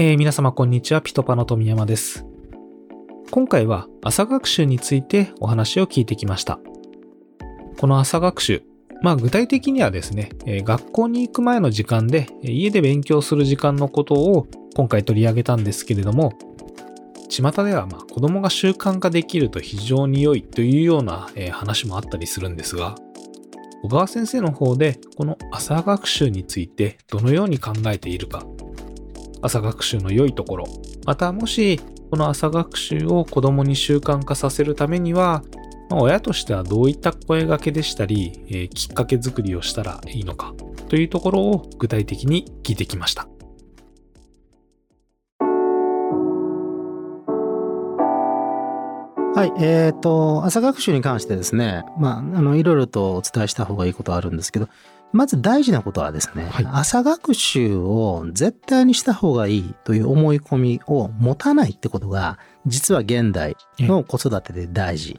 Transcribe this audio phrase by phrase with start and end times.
[0.00, 2.24] えー、皆様こんにちは、ピトパの富山です。
[3.32, 6.60] 今回は朝学習についてお話を聞いてきました。
[7.78, 8.62] この朝学習、
[9.02, 14.46] まあ具体的にはですね、学校に行く前の時間で家で勉強する時間のことを
[14.76, 16.32] 今回取り上げたんですけれども、
[17.28, 22.94] 巷ではまあ子供が習慣化できると非常に良いというような、話もあったりするんですが、
[23.82, 28.46] 小川先生の方でこの朝学習についてどのように考えているか
[29.42, 30.64] 朝学習の良いところ
[31.04, 35.42] またもしこの朝学習を子供に習慣化させるためには
[35.90, 40.54] まあ親としてはどういった声掛けでしたり、えー、きっかけ作りをしたらいいのか
[40.88, 43.28] というところを具体的に聞いてきました。
[49.38, 54.68] はい、えっ、ー、と、朝学習に関してですね、まあ、あの、いろいろとお伝えした方がいいことあるんですけど、
[55.12, 65.18] まず大事なことはですね、はい、朝学習を絶対にした方がいいという思い込みを持たないってことが、実は現代の子育てで大事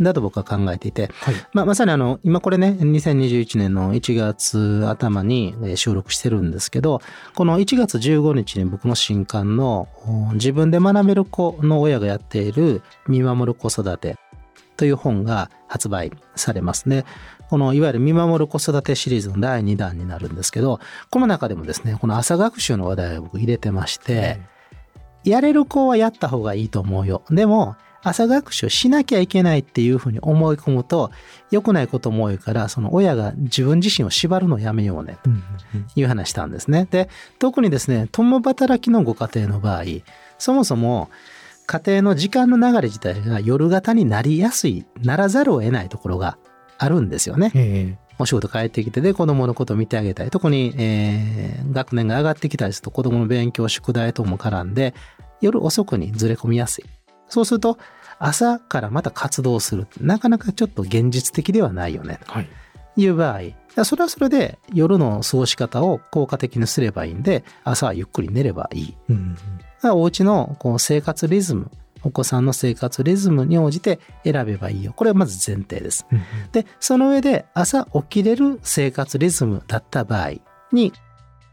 [0.00, 7.00] だと僕は考えていて、はい、まあ、まさにあの、今これね、2021年の1月頭に収録してるんですけど、
[7.34, 9.88] この1月15日に僕の新刊の
[10.34, 14.16] 自分で学べる子の親がやっている見守る子育て
[14.78, 17.04] という本が発売されますね。
[17.48, 24.40] このいわゆる見守る子育てシリーズの第2弾になるんですけど、この中でもですね、この朝学習の話題を僕入れてまして、
[25.24, 27.22] やれる子はやった方がいいと思うよ。
[27.30, 31.10] でも、朝学習しなきゃいけないっていうふうに思い込むと
[31.50, 35.30] 良くないことも多いからその親が自分自身を縛るのをやめようねと
[35.96, 36.86] いう話したんですね。
[36.90, 39.82] で特にですね共働きのご家庭の場合
[40.38, 41.10] そもそも
[41.66, 46.38] 家庭の時間の流れ自体が夜型になりやすい、ならざるを得ないところが
[46.78, 47.98] あるんですよね。
[48.18, 50.30] お仕事帰ってきてで子供のことを見てあげたい。
[50.30, 54.94] 特に、えー、学年が上がってきたりすると子供の勉強、宿題とも絡んで
[55.40, 56.84] 夜遅くにずれ込みやすい。
[57.28, 57.78] そうすると
[58.18, 59.86] 朝からまた活動する。
[60.00, 62.18] なかなかちょっと現実的ではないよね。
[62.26, 62.48] はい。
[62.96, 68.96] いう場合、それはそれで夜の過ごし方を効果的にすればいいんで、朝はゆっくり寝ればいい。
[69.08, 69.36] うん
[69.84, 71.70] お家のこう生活リズム、
[72.02, 74.92] お子さんの生活リズムに応じて選べばいいよ。
[74.92, 76.06] これはまず前提です。
[76.10, 76.22] うん、
[76.52, 80.32] で、その上で朝起きれる生活リズムだった場合
[80.72, 80.92] に、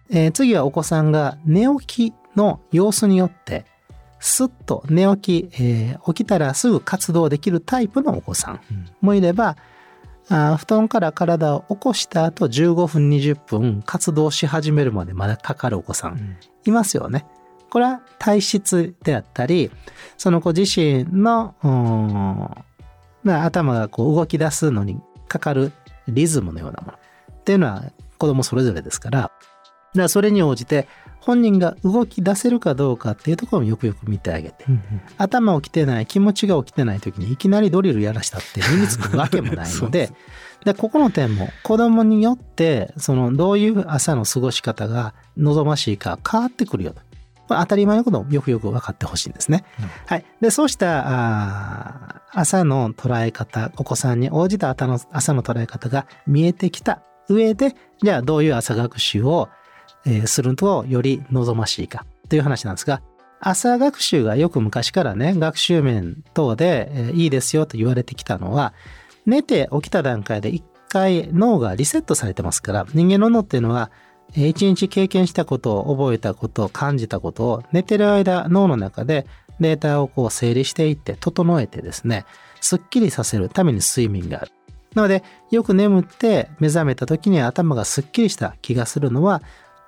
[0.09, 3.65] えー、次はお子さんが寝起きの様子によって、
[4.19, 8.61] すっと寝起き、えー、起きたらすぐ活動できるタイプのお子さん
[9.01, 9.57] もいれば、
[10.27, 17.25] あ布団から体を起こした後15分20分活動し始めるまでまだかかるお子さんいますよね。
[17.69, 19.71] これは体質であったり、
[20.17, 21.55] その子自身の、
[23.23, 25.71] まあ、頭がこう動き出すのにかかる
[26.07, 27.83] リズムのようなものっていうのは
[28.17, 29.31] 子供それぞれですから、だか
[29.93, 30.87] らそれに応じて
[31.25, 40.11] 本人が動き出せるかどうかっていうところもよくよく見てあげて、うんうん、頭起きてない気持ちが起きてない時にいきなりドリルやらしたって身につくわけもないので
[40.63, 47.01] でここの点も子供によってそのどういう朝の過ごし方が望ましいか変わってくるよと
[47.47, 49.63] まあ、当たり前のことをよくよく分かってほしいんですね。
[49.79, 50.25] うん、はい。
[50.41, 59.49] で、そうしたあ朝の捉え方、お子さんに応じた朝の朝の捉え方が見えてきた上で、じゃあどういう朝学習を、
[60.05, 63.01] えー、するとより望ましいかという話なんですが、
[63.39, 68.73] 朝学習がよく昔からね、学習面等で、えー、いいですよと言われてきたのは、
[69.25, 73.91] 寝て起きた段階で一回脳がリセットされてますから、人間の脳っていうのは
[74.33, 79.25] 一日経験したことを覚えたことを感じたことを寝てる間脳の中で
[79.59, 82.25] データをこう整理していって整えてですね
[82.59, 84.51] すっきりさせるために睡眠がある。
[84.95, 89.41] なのでよく眠って目覚めた時に頭がすっきりした気がするのは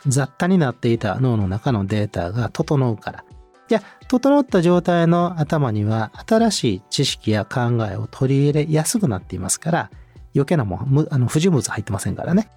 [0.05, 3.23] 雑多になっていた脳の中のデータが整うから。
[3.67, 9.91] じゃあ整った状態の頭には新しい知識や考えを取り入れやすくなっていますから
[10.33, 12.49] 余計なもんあの不純物入ってませんからね。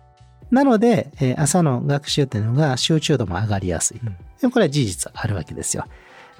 [0.50, 4.01] なので、えー、朝の学習っていうのが集中度も上がりやすい。
[4.42, 5.84] うん、これは事実あるわけですよ。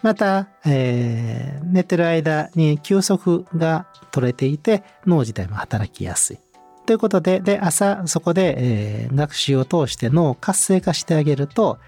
[0.03, 6.39] また、えー、寝てる間に休息が取れていて脳自体も働きやすい。
[6.87, 11.79] ということで、で、朝そこで、えー、学習を通して脳を活性化してあげると、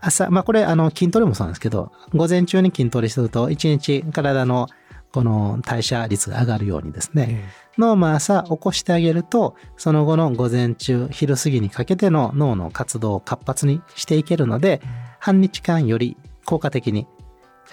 [0.00, 4.68] 朝、まあこれあの筋トレもそうなんですけど、午前中に筋トレすると一日体の
[5.12, 7.48] この代謝率が上がるようにですね、
[7.78, 14.80] のま朝起こしてあげると、その後の午前中、昼過ぎにかけての脳の活動を活発にしていけるので、
[15.18, 17.06] 半日間より効果的に、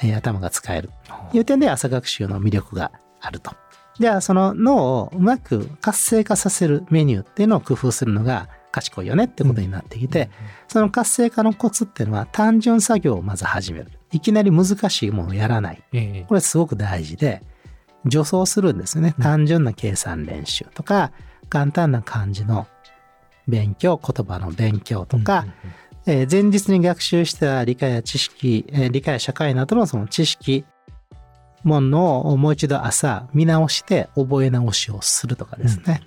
[0.02, 0.90] えー、頭が使える。
[1.32, 3.52] という点で朝学習の魅力があると。
[4.00, 10.30] じゃあその脳をうまく活性化させるメニューっていうのを工夫するのが賢いよねってことになってきて、
[10.68, 13.88] その活性化のコツっていうのは単純作業をまず始める。
[14.12, 15.84] いきなり難しいものをやらない。
[16.28, 17.42] これすごく大事で、
[18.10, 19.16] 助走するんですよね。
[19.20, 21.12] 単純な計算練習とか、
[21.50, 22.68] 簡単な漢字の
[23.48, 25.46] 勉強、言葉の勉強とか、
[26.06, 30.66] えー、前日に学習した理科や知識、えー、理科や社会などのその知識、
[31.64, 36.02] ものをもう一度朝見直して覚え直しをするとかですね。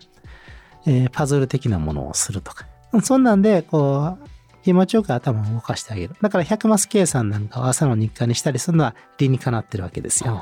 [0.87, 2.67] うん、えー、パズル的なものをするとか。
[3.03, 4.29] そんなんで、こう、
[4.63, 6.15] 気持ちよく頭を動かしてあげる。
[6.21, 10.41] だから100マス計算なんかを朝の日課にしたりするのは理にかなってるわけですよ。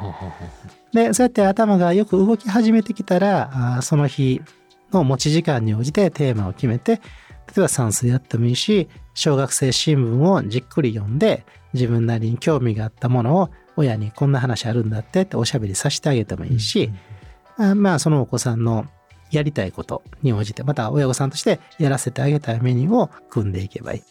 [0.92, 4.40] で、そうやって頭がよく動き始めてきたら、その日
[4.92, 7.00] の持ち時間に応じてテーマを決めて、例
[7.58, 11.44] えば算数やってもいいし、小学生新聞をじっくり読んで、
[11.74, 16.90] 自分なりに興味があったものを親にこんな話あるんだってっておしゃべりさせてあげてもいいし、
[17.56, 18.86] あまあそのお子さんの
[19.30, 24.02] やりたいことに応じて、また親御さんとしてやらせてあげたいメニューを組んでいけばいい。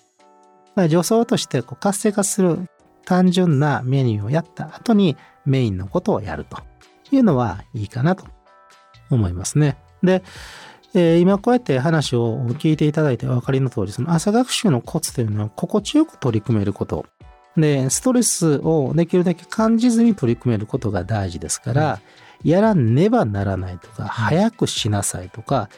[0.75, 2.69] まあ、助走としてこう活性化する
[3.03, 6.57] 単純なメニューをやった後にメインのことをやると
[7.11, 8.25] いうのはいいかなと
[9.09, 9.77] 思いますね。
[10.03, 10.23] で、
[10.93, 17.05] えー、今こうやって話を聞いていただいてお分かりの通り、その朝学習のコツというのは心地よく取り組めること。
[17.55, 21.99] で、ストレスをできるだけ感じずに取り組めることが大事ですから、うん、
[22.43, 25.69] やらねばならないとか、早くしなさいとか、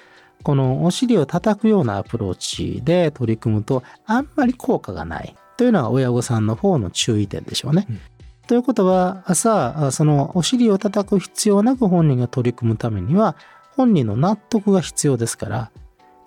[0.44, 7.86] このお尻を叩くようなアプローチで取り組むと、あんまり効果がないというのが親御さんの方の注意点でしょうね。
[7.90, 8.00] うん、
[8.48, 13.36] ということは、朝、そのお尻を叩く必要なく本人が取り組むためには、
[13.76, 15.72] 本人の納得が必要ですから、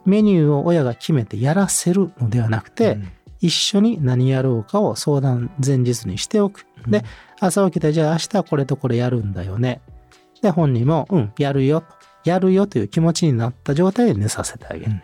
[0.05, 3.09] メニューを親が決めてやらせるのではなくて、うん
[3.43, 6.65] 一緒に何やろうかを相談前日にしておく。
[6.87, 7.05] で、
[7.41, 9.81] 朝起きて、じゃあ明日これとこれやるんだよね。
[10.43, 11.85] で、本人も、うん、やるよ。
[12.25, 14.93] やるよという気持ちになった状態で寝させてあげる。
[14.93, 15.03] うん、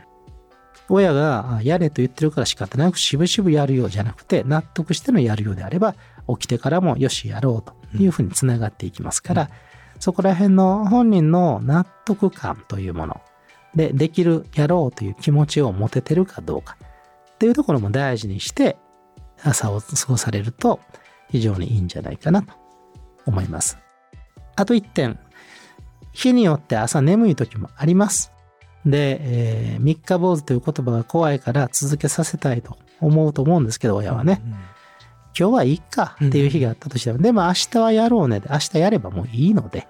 [0.89, 5.95] 親が、やれと言ってるから仕方なく、しぶしぶやるようじゃなくて、納得してのやるようであれば、
[6.29, 9.49] 起きてからも、よし、やろうというふうにつながっていきますから、うん、
[10.01, 13.21] そこら辺の本人の納得感というもの
[13.75, 16.77] で、できる、やろうという気持ちを持ててるかどうか。
[17.35, 18.77] っていうところも大事にして
[19.45, 20.81] 朝を過ごされると
[21.31, 22.53] 非常にいいんじゃないかなと
[23.27, 23.79] 思います。
[24.57, 25.21] あと1点、
[26.19, 28.33] 日によって朝眠い時もあります。
[28.85, 34.43] で、えー、三日坊主という言葉が怖いから続けさせたいと思うと思うんですけど、親はね。
[34.45, 34.71] うんうん、今
[35.35, 38.41] 日はいいかっていう日があったとしても、うん、でも明日はやろうね。
[38.41, 39.87] で、明日やればもういいので、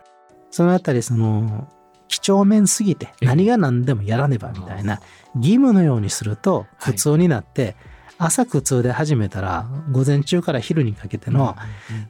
[0.51, 1.67] そのあたりその、
[2.09, 5.01] 几帳面すぎて何が何でもやらねばみたいな
[5.37, 7.77] 義務のようにすると苦痛になって、
[8.19, 11.57] 朝苦痛で始めたら午前中から昼にかけての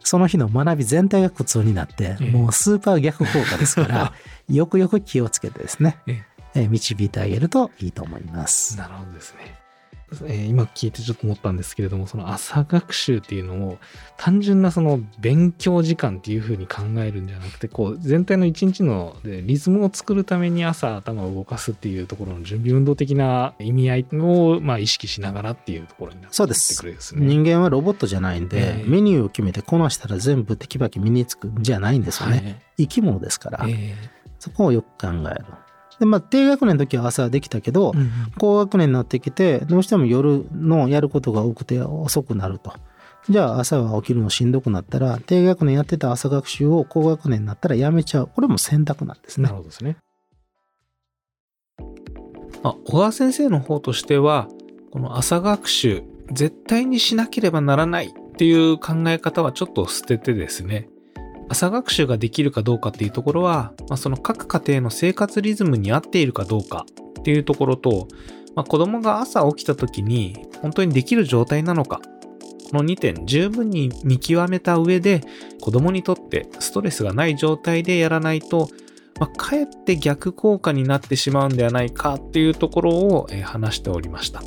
[0.02, 4.12] その日の学び全体が苦痛になってもうスーパー逆効果ですから
[4.48, 5.98] よくよく気をつけてですね
[6.54, 8.76] 導いてあげるといいと思います。
[8.78, 9.67] なるほどですね。
[10.24, 13.78] えー、今聞いてちょっと思ったんですけれども、その朝学習っていうのを
[14.16, 26.76] 単純なその勉強時間っていうふうに考えるんじゃなくて、こう全体の一日のリズムを作るために朝頭を動かすっていうところの準備運動的な意味合いをまあ意識しながらっていうところになってくるですね。
[26.76, 27.14] そうです。
[27.16, 32.36] 人間はロボットじゃないんで、えー、メニューを決めてこなしたら全部テキパキ身につくんじゃないんですよね。
[32.36, 33.94] はい、生き物ですから、えー、
[34.38, 35.44] そこをよく考える。
[35.98, 42.72] で、まあ、低学年の時は朝できたけど、うん高学年になってきて、どうしても夜のやることが多くて遅くなると。
[43.28, 48.30] じゃあ朝は起きるのしんどくなったら、低学年やってた朝学習を高学年になったらやめちゃう。
[48.34, 49.44] これも選択なんですね。
[49.44, 49.96] なるほどですね。
[52.62, 54.48] あ、小川先生の方としては、
[54.90, 56.02] この朝学習、
[56.32, 60.88] 絶対にしなければならないっていう考え方はちょっと捨ててですね、
[61.48, 66.86] 朝学習ができるかどうかっていうところは、まあ、その各家庭の生活リズムに合っているかどうか
[67.20, 68.08] っていうところと、
[68.54, 72.00] まあ、子供が朝起きた時に本当にできる状態なのか、
[72.70, 75.22] この2点十分に見極めた上で
[75.60, 78.68] 子供にとってストレスがない状態でやらないと、
[79.18, 84.42] まあ、かえって逆効果になってしまうんではないかっていうところを話しておりました。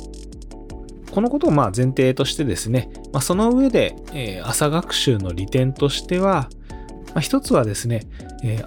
[1.10, 3.96] このことをまあ前提としてですね、まあ、その上で、
[4.44, 6.48] 朝学習の利点としては、
[7.14, 8.02] まあ、一つはですね、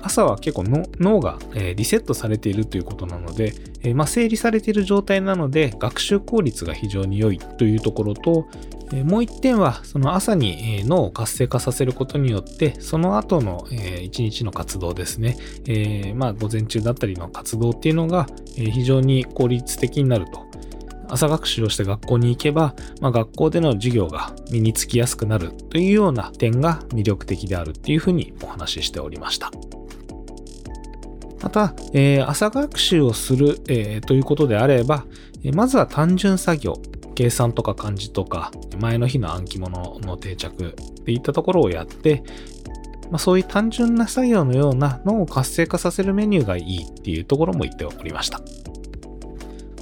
[0.02, 0.64] 朝は結構
[1.00, 1.40] 脳が、
[1.76, 3.54] リセットされているということなので、
[3.94, 8.48] まあ、整理されている状態なので学習効率が非常に良いというところと、
[9.04, 13.66] もう一点はその朝に、脳を活性化させることによってその後の、
[14.02, 15.38] 一日の活動ですね、
[16.16, 20.45] まあ、午前中だったりの活動っていうのが、非常に効率的になると。
[21.10, 29.52] 朝学習をして学校に行けば、まあ、学校での授業が身につきやすくなるというような点が魅力的であるっていうふうにお話ししておりました。
[31.42, 35.06] また、えー、朝学習をする、えー、ということであれば、
[35.44, 36.82] えまずは単純作業、
[37.14, 42.24] 計算とか漢字とか、前の日の暗記物の定着っていったところをやって、
[43.12, 48.42] まあ、そういう単純な作業のような脳を活性化させるメニューがいいっていうところも言っておりました。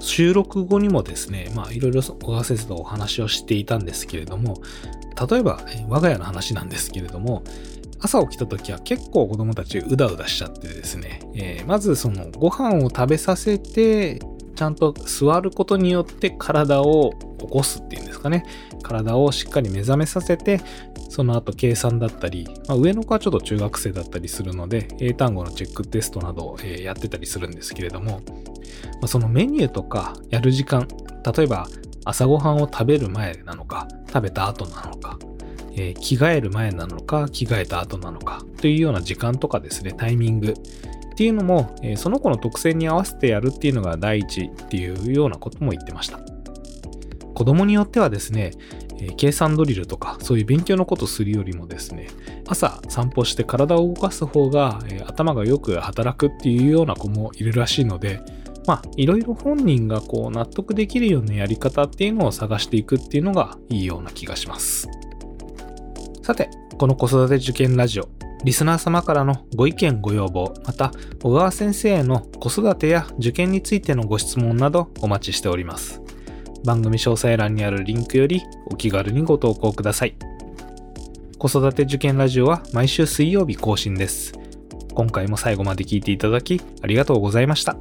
[0.03, 4.62] 収録後にもですね、まあいろいろ小川先生とお話をしていたんですけれども、
[5.29, 7.43] 例えば我が家の話なんですけれども、
[8.00, 14.19] 朝起きた時は結構子供たちうだうだしちゃってですね、えー、まずそのご飯を食べさせて、
[14.55, 18.45] ちゃんと座ることによって体を起こすっていうんですかね。
[18.83, 20.62] 体をしっかり目覚めさせて、
[21.10, 28.22] その後計算だったり、まあ、上の子はちょっと中学生だったりするので、英単語のチェックテストなどを、やってたりするんですけれども、
[29.01, 30.88] ま、そのメニューとかやる時間、
[31.36, 31.67] 例えば
[32.05, 35.17] 朝ごはんを食べる前なのか、食べた後なのか、
[35.75, 40.53] えー、着替える前なのか、着替えた後なのか、というような時間とかですね、タイミング
[41.13, 46.20] っていうのも、えー、その子の特性に合わせてやるっていうのが第一っていうようなことも言ってました。
[47.34, 48.51] 子供によってはですね、
[49.00, 52.08] えー、計算ドリルとかそういう勉強のことするよりもですね、
[52.48, 58.22] 朝散歩して体を動かす方が、え、頭がよく働くっていうような子もいるらしいので、
[58.65, 64.88] まあ、いろいろ本人がこう納得できるようなやり方っていうのを探していくっていうのがいいような気がします。
[66.22, 68.08] さて、この子育て受験ラジオ、
[68.43, 70.91] リスナー様からのご意見ご要望、また
[71.22, 76.01] 小川先生への子育てや受験についてのご質問などお待ちしております。
[76.65, 80.15] 番組詳細欄にあるリンクよりお気軽にご投稿ください。
[81.38, 84.34] 子育て受験ラジオは毎週水曜日更新です。
[84.93, 87.75] 今回も最後まで聞いていただきありがとうございました。